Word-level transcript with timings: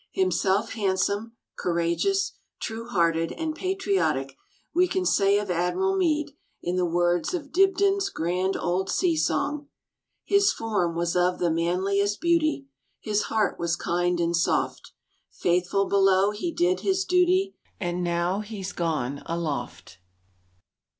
Himself 0.13 0.71
handsome, 0.73 1.33
coura 1.63 1.95
geous, 1.95 2.31
true 2.59 2.87
hearted, 2.87 3.31
and 3.33 3.55
patriotic, 3.55 4.35
we 4.73 4.87
can 4.87 5.05
say 5.05 5.37
of 5.37 5.51
Admiral 5.51 5.95
Meade, 5.95 6.31
in 6.63 6.75
the 6.75 6.87
words 6.87 7.35
of 7.35 7.51
Dibclin's 7.51 8.09
grand 8.09 8.57
old 8.57 8.89
sea 8.89 9.15
song:" 9.15 9.67
His 10.25 10.51
form 10.51 10.95
was 10.95 11.15
of 11.15 11.37
the 11.37 11.51
manliest 11.51 12.19
beauty, 12.19 12.65
His 12.99 13.25
heart 13.25 13.59
was 13.59 13.75
kind 13.75 14.19
and 14.19 14.35
soft; 14.35 14.91
Faithful 15.29 15.85
below 15.87 16.31
he 16.31 16.51
did 16.51 16.79
his 16.79 17.05
duty, 17.05 17.53
And 17.79 18.03
now 18.03 18.39
he's 18.39 18.71
gone 18.73 19.21
aloft." 19.27 19.99